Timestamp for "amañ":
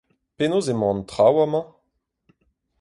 1.45-1.65